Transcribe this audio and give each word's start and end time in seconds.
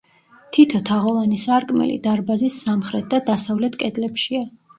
თითო 0.55 0.79
თაღოვანი 0.87 1.37
სარკმელი 1.41 1.99
დარბაზის 2.07 2.57
სამხრეთ 2.65 3.07
და 3.13 3.21
დასავლეთ 3.29 3.79
კედლებშია. 3.85 4.43